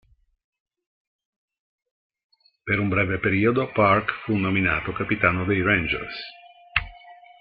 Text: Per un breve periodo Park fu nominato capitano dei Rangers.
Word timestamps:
Per 2.69 2.79
un 2.85 2.89
breve 2.89 3.19
periodo 3.19 3.71
Park 3.71 4.21
fu 4.23 4.35
nominato 4.35 4.93
capitano 4.93 5.45
dei 5.45 5.61
Rangers. 5.61 6.19